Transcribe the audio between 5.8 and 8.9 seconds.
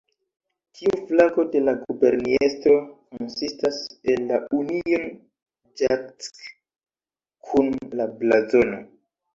Jack kun la blazono.